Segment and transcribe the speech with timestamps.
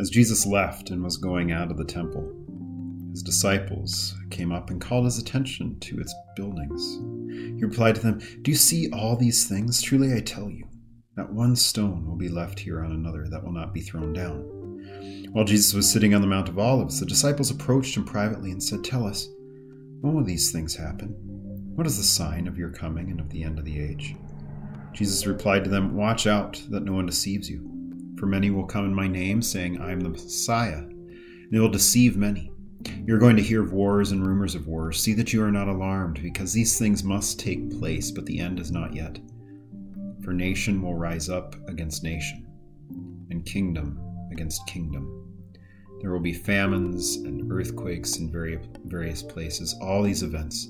[0.00, 2.32] As Jesus left and was going out of the temple,
[3.10, 6.98] his disciples came up and called his attention to its buildings.
[7.58, 9.82] He replied to them, Do you see all these things?
[9.82, 10.66] Truly I tell you,
[11.16, 15.28] not one stone will be left here on another that will not be thrown down.
[15.32, 18.62] While Jesus was sitting on the Mount of Olives, the disciples approached him privately and
[18.62, 19.28] said, Tell us,
[20.00, 21.14] when will these things happen?
[21.74, 24.16] What is the sign of your coming and of the end of the age?
[24.94, 27.71] Jesus replied to them, Watch out that no one deceives you.
[28.22, 30.78] For many will come in my name, saying, I am the Messiah.
[30.78, 32.52] And They will deceive many.
[33.04, 35.00] You're going to hear of wars and rumors of wars.
[35.00, 38.60] See that you are not alarmed, because these things must take place, but the end
[38.60, 39.18] is not yet.
[40.22, 42.46] For nation will rise up against nation,
[43.30, 45.28] and kingdom against kingdom.
[46.00, 48.30] There will be famines and earthquakes in
[48.84, 49.74] various places.
[49.82, 50.68] All these events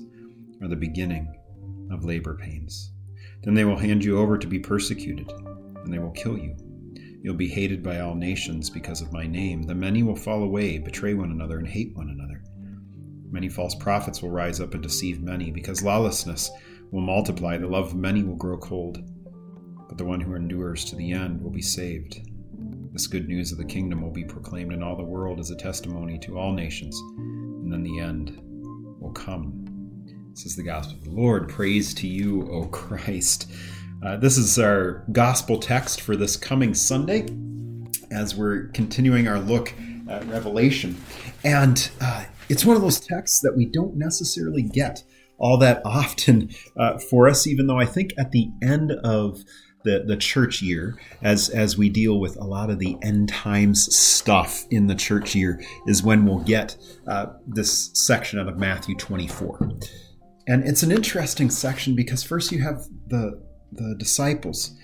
[0.63, 1.31] are the beginning
[1.91, 2.93] of labor pains.
[3.43, 5.31] Then they will hand you over to be persecuted,
[5.83, 6.55] and they will kill you
[7.23, 9.63] You'll be hated by all nations because of my name.
[9.63, 12.43] The many will fall away, betray one another, and hate one another.
[13.31, 16.51] Many false prophets will rise up and deceive many, because lawlessness
[16.91, 19.09] will multiply, the love of many will grow cold.
[19.87, 22.19] But the one who endures to the end will be saved.
[22.91, 25.55] This good news of the kingdom will be proclaimed in all the world as a
[25.55, 28.37] testimony to all nations, and then the end
[28.99, 29.63] will come.
[30.31, 31.47] This is the gospel of the Lord.
[31.47, 33.49] Praise to you, O Christ.
[34.03, 37.25] Uh, this is our gospel text for this coming Sunday
[38.11, 39.73] as we're continuing our look
[40.09, 40.97] at Revelation.
[41.45, 45.03] And uh, it's one of those texts that we don't necessarily get
[45.37, 49.41] all that often uh, for us, even though I think at the end of
[49.85, 53.95] the, the church year, as, as we deal with a lot of the end times
[53.95, 56.75] stuff in the church year, is when we'll get
[57.07, 59.77] uh, this section out of Matthew 24.
[60.47, 63.41] And it's an interesting section because first you have the
[63.75, 64.75] the disciples,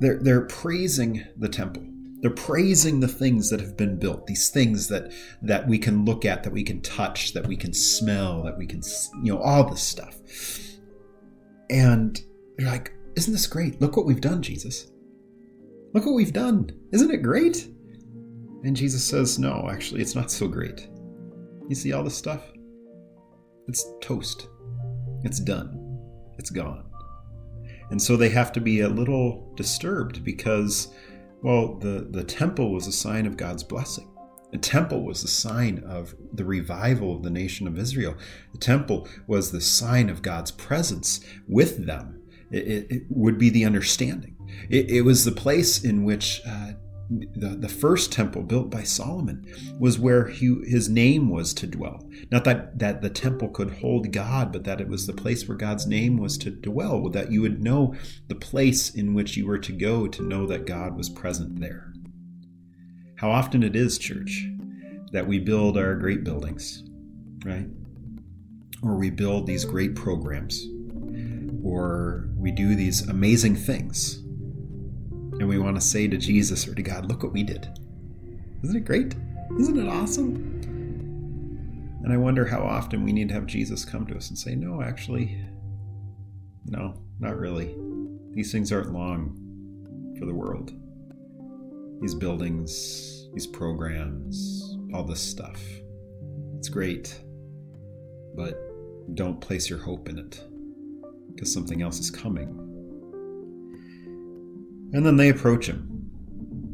[0.00, 1.82] they're, they're praising the temple.
[2.20, 5.12] They're praising the things that have been built, these things that
[5.42, 8.66] that we can look at, that we can touch, that we can smell, that we
[8.66, 8.80] can,
[9.22, 10.16] you know, all this stuff.
[11.68, 12.18] And
[12.56, 13.78] they're like, "Isn't this great?
[13.82, 14.90] Look what we've done, Jesus.
[15.92, 16.70] Look what we've done.
[16.92, 17.68] Isn't it great?"
[18.62, 20.88] And Jesus says, "No, actually, it's not so great.
[21.68, 22.42] You see all this stuff?
[23.68, 24.48] It's toast.
[25.24, 25.78] It's done.
[26.38, 26.86] It's gone."
[27.90, 30.88] And so they have to be a little disturbed because,
[31.42, 34.10] well, the, the temple was a sign of God's blessing.
[34.54, 38.14] The temple was the sign of the revival of the nation of Israel.
[38.52, 42.22] The temple was the sign of God's presence with them.
[42.52, 44.36] It, it, it would be the understanding.
[44.70, 46.74] It, it, was the place in which uh,
[47.10, 49.46] the, the first temple built by Solomon
[49.78, 52.08] was where he, his name was to dwell.
[52.30, 55.56] Not that, that the temple could hold God, but that it was the place where
[55.56, 57.94] God's name was to dwell, that you would know
[58.28, 61.92] the place in which you were to go to know that God was present there.
[63.16, 64.46] How often it is, church,
[65.12, 66.84] that we build our great buildings,
[67.44, 67.66] right?
[68.82, 70.66] Or we build these great programs,
[71.62, 74.23] or we do these amazing things
[75.38, 77.68] and we want to say to Jesus or to God, look what we did.
[78.62, 79.14] Isn't it great?
[79.58, 80.60] Isn't it awesome?
[82.02, 84.54] And I wonder how often we need to have Jesus come to us and say,
[84.54, 85.38] no, actually,
[86.66, 87.74] no, not really.
[88.32, 90.72] These things aren't long for the world.
[92.00, 95.60] These buildings, these programs, all this stuff.
[96.58, 97.20] It's great,
[98.34, 98.58] but
[99.14, 100.42] don't place your hope in it
[101.34, 102.63] because something else is coming
[104.94, 106.08] and then they approach him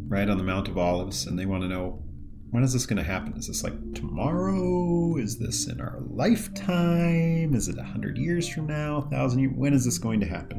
[0.07, 2.03] right on the Mount of Olives and they want to know
[2.51, 3.35] when is this going to happen?
[3.37, 5.17] Is this like tomorrow?
[5.17, 7.55] Is this in our lifetime?
[7.55, 8.99] Is it a hundred years from now?
[8.99, 9.55] A thousand years?
[9.57, 10.59] When is this going to happen?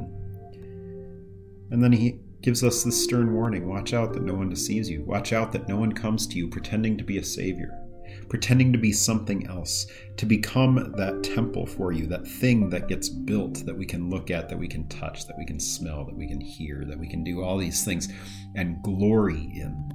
[1.69, 5.03] And then he gives us this stern warning watch out that no one deceives you.
[5.03, 7.80] Watch out that no one comes to you pretending to be a savior
[8.29, 9.87] pretending to be something else,
[10.17, 14.31] to become that temple for you, that thing that gets built that we can look
[14.31, 17.07] at, that we can touch, that we can smell, that we can hear, that we
[17.07, 18.07] can do all these things
[18.55, 19.91] and glory in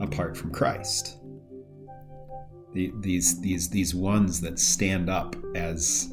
[0.00, 1.18] apart from Christ.
[2.72, 6.12] The, these, these, these ones that stand up as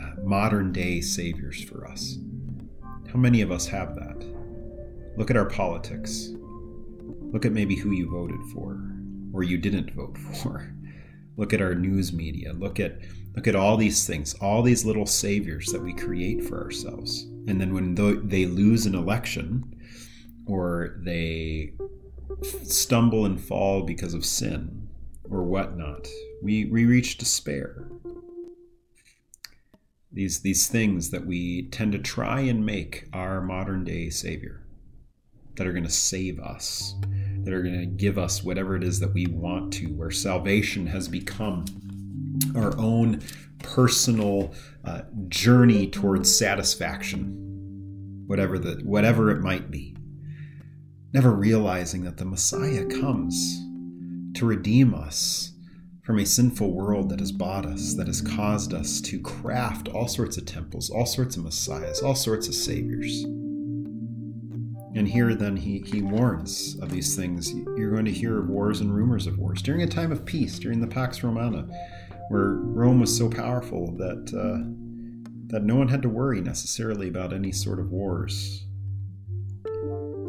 [0.00, 2.18] uh, modern day saviors for us.
[3.12, 4.26] How many of us have that?
[5.16, 6.30] Look at our politics.
[7.32, 8.99] Look at maybe who you voted for
[9.32, 10.74] or you didn't vote for.
[11.36, 12.52] Look at our news media.
[12.52, 12.98] Look at
[13.34, 17.22] look at all these things, all these little saviors that we create for ourselves.
[17.46, 17.94] And then when
[18.28, 19.76] they lose an election
[20.46, 21.74] or they
[22.62, 24.88] stumble and fall because of sin
[25.30, 26.08] or whatnot,
[26.42, 27.88] we, we reach despair.
[30.12, 34.66] These, these things that we tend to try and make our modern day savior
[35.54, 36.94] that are going to save us
[37.44, 40.86] that are going to give us whatever it is that we want to, where salvation
[40.86, 41.64] has become
[42.54, 43.20] our own
[43.62, 44.52] personal
[44.84, 49.96] uh, journey towards satisfaction, whatever the whatever it might be.
[51.12, 53.60] Never realizing that the Messiah comes
[54.34, 55.52] to redeem us
[56.02, 60.08] from a sinful world that has bought us, that has caused us to craft all
[60.08, 63.24] sorts of temples, all sorts of messiahs, all sorts of saviors.
[64.94, 67.52] And here then he, he warns of these things.
[67.76, 70.58] You're going to hear of wars and rumors of wars during a time of peace,
[70.58, 71.68] during the Pax Romana,
[72.28, 74.66] where Rome was so powerful that uh,
[75.46, 78.66] that no one had to worry necessarily about any sort of wars.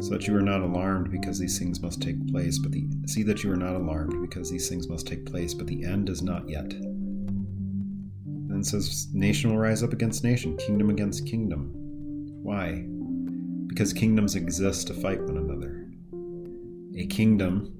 [0.00, 3.22] So that you are not alarmed because these things must take place, but the see
[3.22, 6.22] that you are not alarmed because these things must take place, but the end is
[6.22, 6.70] not yet.
[6.70, 11.70] Then says, Nation will rise up against nation, kingdom against kingdom.
[12.42, 12.84] Why?
[13.72, 15.88] Because kingdoms exist to fight one another.
[16.94, 17.72] A kingdom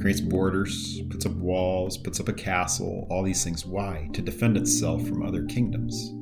[0.00, 3.64] creates borders, puts up walls, puts up a castle, all these things.
[3.64, 4.10] Why?
[4.14, 6.12] To defend itself from other kingdoms.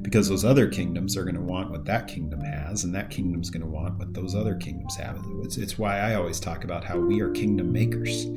[0.00, 3.50] Because those other kingdoms are going to want what that kingdom has, and that kingdom's
[3.50, 5.22] going to want what those other kingdoms have.
[5.42, 8.28] It's, it's why I always talk about how we are kingdom makers.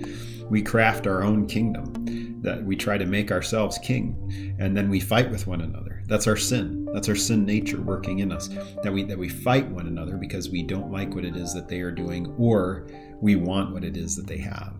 [0.50, 5.00] We craft our own kingdom, that we try to make ourselves king, and then we
[5.00, 5.97] fight with one another.
[6.08, 6.88] That's our sin.
[6.94, 8.48] That's our sin nature working in us.
[8.82, 11.68] That we that we fight one another because we don't like what it is that
[11.68, 12.88] they are doing, or
[13.22, 14.76] we want what it is that they have.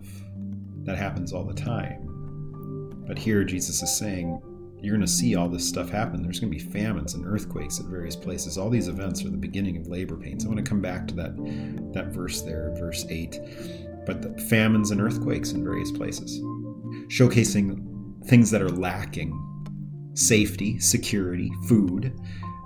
[0.84, 2.06] That happens all the time.
[3.06, 4.42] But here Jesus is saying,
[4.82, 6.22] you're going to see all this stuff happen.
[6.22, 8.58] There's going to be famines and earthquakes at various places.
[8.58, 10.46] All these events are the beginning of labor pains.
[10.46, 11.36] I want to come back to that
[11.94, 13.40] that verse there, verse 8.
[14.06, 16.40] But the famines and earthquakes in various places,
[17.10, 19.32] showcasing things that are lacking
[20.18, 22.20] safety, security, food,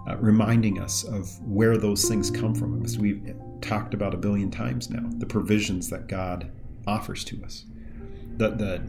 [0.08, 2.84] uh, reminding us of where those things come from.
[2.84, 6.50] As we've talked about a billion times now, the provisions that God
[6.88, 7.66] offers to us,
[8.38, 8.82] the, the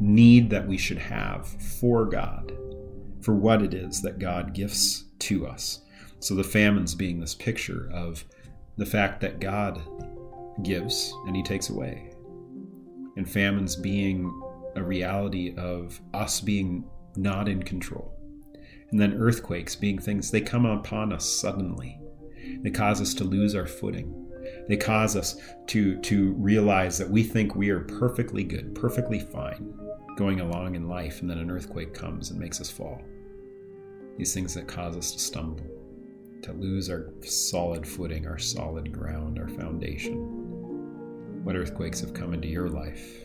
[0.00, 2.56] need that we should have for God,
[3.20, 5.82] for what it is that God gifts to us.
[6.20, 8.24] So the famines being this picture of
[8.78, 9.82] the fact that God
[10.62, 12.10] gives and he takes away.
[13.16, 14.40] And famines being
[14.74, 16.84] a reality of us being
[17.16, 18.14] not in control.
[18.90, 21.98] And then earthquakes being things, they come upon us suddenly.
[22.62, 24.24] They cause us to lose our footing.
[24.68, 29.74] They cause us to, to realize that we think we are perfectly good, perfectly fine,
[30.16, 33.02] going along in life, and then an earthquake comes and makes us fall.
[34.16, 35.66] These things that cause us to stumble,
[36.42, 41.42] to lose our solid footing, our solid ground, our foundation.
[41.42, 43.24] What earthquakes have come into your life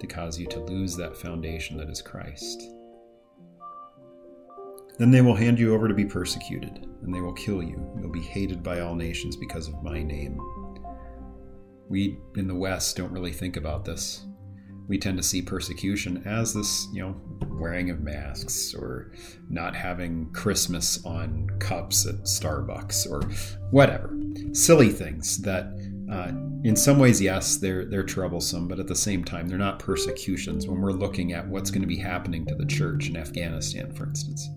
[0.00, 2.75] to cause you to lose that foundation that is Christ?
[4.98, 7.90] Then they will hand you over to be persecuted, and they will kill you.
[8.00, 10.40] You'll be hated by all nations because of my name.
[11.88, 14.26] We in the West don't really think about this
[14.88, 17.16] we tend to see persecution as this, you know,
[17.50, 19.12] wearing of masks or
[19.48, 23.22] not having Christmas on cups at Starbucks or
[23.70, 24.16] whatever.
[24.52, 25.66] Silly things that,
[26.10, 29.78] uh, in some ways, yes, they're they're troublesome, but at the same time, they're not
[29.78, 30.66] persecutions.
[30.66, 34.04] When we're looking at what's going to be happening to the church in Afghanistan, for
[34.04, 34.48] instance,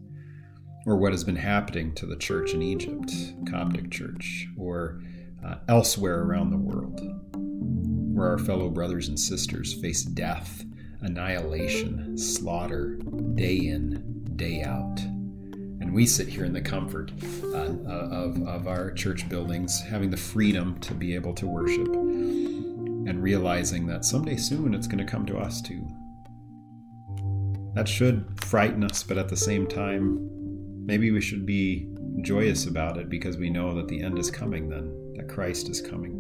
[0.86, 3.12] or what has been happening to the church in Egypt,
[3.50, 5.01] Coptic Church, or
[5.45, 7.01] uh, elsewhere around the world
[8.19, 10.65] where our fellow brothers and sisters face death,
[11.00, 13.00] annihilation, slaughter,
[13.36, 15.00] day in, day out.
[15.00, 17.13] And we sit here in the comfort
[17.53, 23.24] uh, of, of our church buildings, having the freedom to be able to worship and
[23.24, 25.88] realizing that someday soon it's going to come to us too.
[27.74, 30.29] That should frighten us, but at the same time,
[30.89, 31.88] maybe we should be
[32.24, 35.81] joyous about it because we know that the end is coming then, that Christ is
[35.81, 36.15] coming.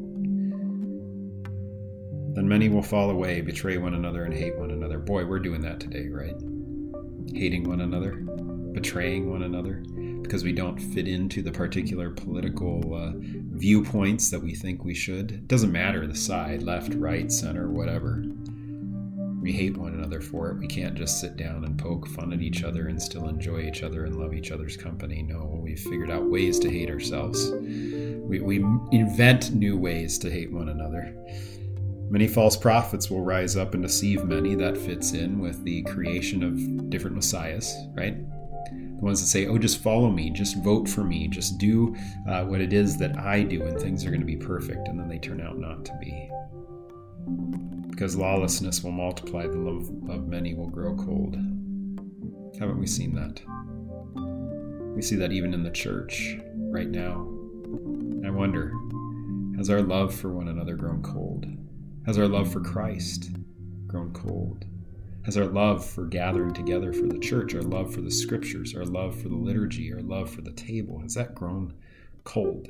[2.35, 4.99] Then many will fall away, betray one another, and hate one another.
[4.99, 6.35] Boy, we're doing that today, right?
[7.33, 8.17] Hating one another,
[8.71, 9.83] betraying one another,
[10.21, 15.31] because we don't fit into the particular political uh, viewpoints that we think we should.
[15.31, 18.23] It doesn't matter the side, left, right, center, whatever.
[19.41, 20.57] We hate one another for it.
[20.57, 23.83] We can't just sit down and poke fun at each other and still enjoy each
[23.83, 25.23] other and love each other's company.
[25.23, 27.51] No, we've figured out ways to hate ourselves.
[27.51, 28.57] We, we
[28.91, 31.15] invent new ways to hate one another.
[32.09, 34.55] Many false prophets will rise up and deceive many.
[34.55, 38.17] That fits in with the creation of different messiahs, right?
[38.71, 41.95] The ones that say, oh, just follow me, just vote for me, just do
[42.27, 44.89] uh, what it is that I do, and things are going to be perfect.
[44.89, 46.29] And then they turn out not to be.
[47.99, 51.35] Because lawlessness will multiply, the love of many will grow cold.
[52.57, 53.41] Haven't we seen that?
[54.95, 57.27] We see that even in the church right now.
[58.25, 58.71] I wonder
[59.57, 61.45] Has our love for one another grown cold?
[62.05, 63.31] Has our love for Christ
[63.85, 64.63] grown cold?
[65.25, 68.85] Has our love for gathering together for the church, our love for the scriptures, our
[68.85, 71.73] love for the liturgy, our love for the table, has that grown
[72.23, 72.69] cold?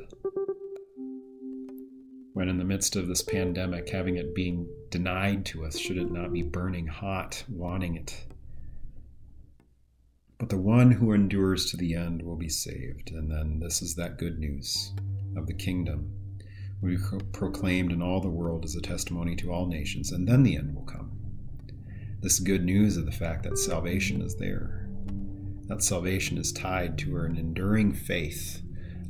[2.39, 6.10] When in the midst of this pandemic, having it being denied to us, should it
[6.10, 8.15] not be burning hot, wanting it?
[10.38, 13.12] But the one who endures to the end will be saved.
[13.12, 14.93] And then this is that good news
[15.36, 16.13] of the kingdom
[16.81, 20.43] will be proclaimed in all the world as a testimony to all nations, and then
[20.43, 21.12] the end will come.
[22.22, 24.88] This good news of the fact that salvation is there,
[25.67, 28.62] that salvation is tied to an enduring faith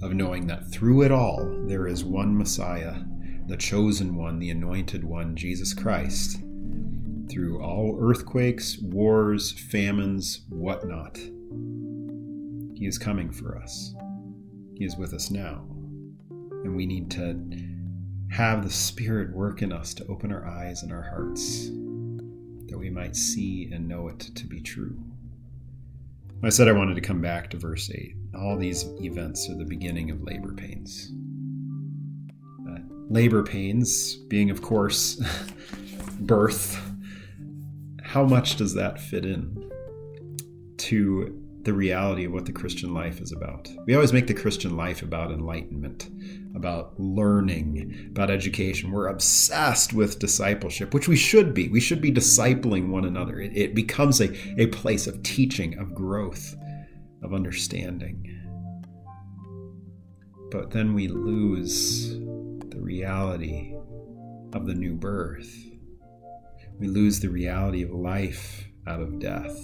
[0.02, 3.04] of knowing that through it all there is one Messiah,
[3.50, 6.40] the chosen one, the anointed one, Jesus Christ.
[7.30, 11.18] Through all earthquakes, wars, famines, whatnot,
[12.78, 13.96] He is coming for us.
[14.76, 15.66] He is with us now.
[16.30, 17.44] And we need to
[18.30, 21.70] have the Spirit work in us to open our eyes and our hearts
[22.70, 24.96] that we might see and know it to be true.
[26.44, 28.16] I said I wanted to come back to verse 8.
[28.36, 31.12] All these events are the beginning of labor pains.
[33.10, 35.22] Labor pains being, of course,
[36.20, 36.80] birth.
[38.04, 39.70] How much does that fit in
[40.78, 43.70] to the reality of what the Christian life is about.
[43.86, 46.10] We always make the Christian life about enlightenment,
[46.56, 48.92] about learning, about education.
[48.92, 51.68] We're obsessed with discipleship, which we should be.
[51.68, 53.40] We should be discipling one another.
[53.40, 56.56] It, it becomes a, a place of teaching, of growth,
[57.22, 58.36] of understanding.
[60.50, 62.18] But then we lose
[62.90, 63.76] reality
[64.54, 65.56] of the new birth.
[66.80, 69.56] We lose the reality of life out of death.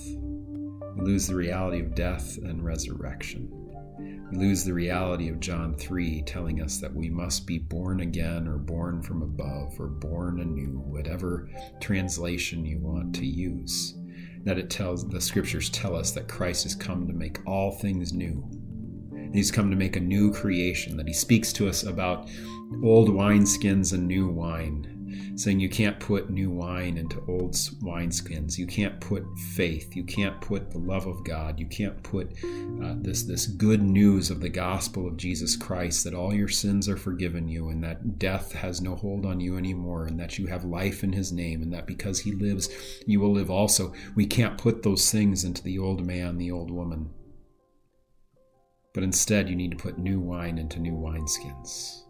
[0.96, 3.50] We lose the reality of death and resurrection.
[4.30, 8.48] We lose the reality of John 3 telling us that we must be born again
[8.48, 11.50] or born from above or born anew, whatever
[11.82, 13.96] translation you want to use.
[14.44, 18.14] That it tells the scriptures tell us that Christ has come to make all things
[18.14, 18.48] new.
[19.38, 22.30] He's come to make a new creation, that he speaks to us about
[22.84, 28.58] old wineskins and new wine, saying you can't put new wine into old wineskins.
[28.58, 29.96] You can't put faith.
[29.96, 31.60] You can't put the love of God.
[31.60, 32.32] You can't put
[32.84, 36.88] uh, this this good news of the gospel of Jesus Christ that all your sins
[36.90, 40.48] are forgiven you and that death has no hold on you anymore and that you
[40.48, 42.70] have life in His name and that because He lives,
[43.06, 43.94] you will live also.
[44.16, 47.10] We can't put those things into the old man, the old woman.
[48.96, 52.04] But instead, you need to put new wine into new wineskins.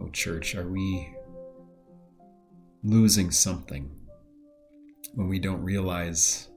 [0.00, 1.16] Oh, church, are we
[2.82, 3.90] losing something
[5.14, 6.48] when we don't realize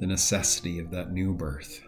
[0.00, 1.82] the necessity of that new birth.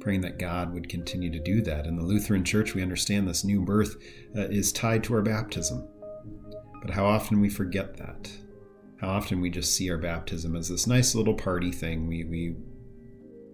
[0.00, 1.86] Praying that God would continue to do that.
[1.86, 3.96] In the Lutheran Church, we understand this new birth
[4.36, 5.88] uh, is tied to our baptism.
[6.82, 8.30] But how often we forget that?
[9.00, 12.06] How often we just see our baptism as this nice little party thing.
[12.06, 12.56] We, we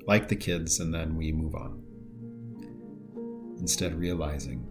[0.07, 1.83] like the kids and then we move on.
[3.61, 4.67] Instead, realizing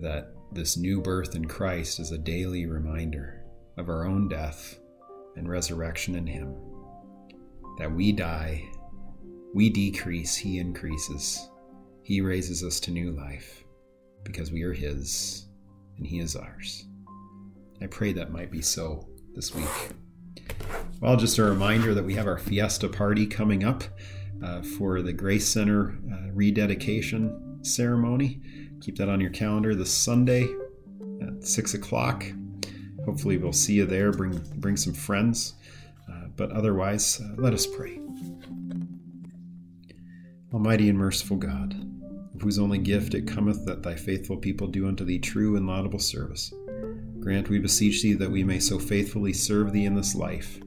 [0.00, 3.44] that this new birth in Christ is a daily reminder
[3.76, 4.78] of our own death
[5.36, 6.54] and resurrection in Him.
[7.78, 8.64] That we die,
[9.54, 11.48] we decrease, He increases.
[12.02, 13.64] He raises us to new life
[14.24, 15.46] because we are His
[15.96, 16.86] and He is ours.
[17.80, 19.92] I pray that might be so this week.
[21.00, 23.84] Well, just a reminder that we have our fiesta party coming up
[24.42, 28.40] uh, for the Grace Center uh, rededication ceremony.
[28.80, 30.48] Keep that on your calendar this Sunday
[31.20, 32.24] at six o'clock.
[33.04, 34.12] Hopefully, we'll see you there.
[34.12, 35.54] Bring bring some friends.
[36.08, 38.00] Uh, but otherwise, uh, let us pray.
[40.52, 41.74] Almighty and merciful God,
[42.34, 45.66] of whose only gift it cometh that thy faithful people do unto thee true and
[45.66, 46.52] laudable service,
[47.20, 50.60] grant, we beseech thee, that we may so faithfully serve thee in this life,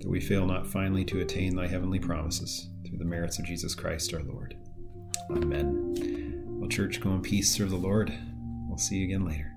[0.00, 3.74] that we fail not finally to attain thy heavenly promises, through the merits of Jesus
[3.74, 4.54] Christ our Lord.
[5.30, 6.44] Amen.
[6.60, 8.12] Well, church, go in peace, serve the Lord.
[8.68, 9.51] We'll see you again later.